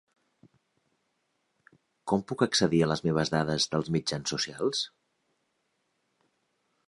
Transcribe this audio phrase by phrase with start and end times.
[2.11, 4.83] Com puc accedir a les meves dades dels mitjans socials?